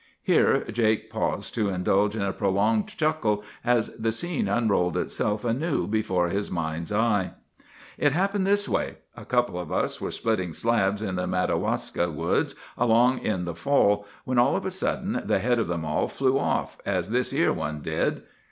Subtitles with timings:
[0.23, 5.85] "Here Jake paused to indulge in a prolonged chuckle as the scene unrolled itself anew
[5.85, 7.33] before his mind's eye.
[7.99, 12.55] "'It happened this way: A couple of us were splitting slabs in the Madawaska woods
[12.79, 16.39] along in the fall, when, all of a sudden, the head of the mall flew
[16.39, 18.23] off, as this 'ere one did.